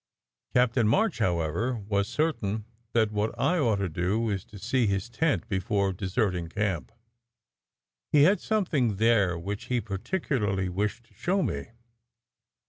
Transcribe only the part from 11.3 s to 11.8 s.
me.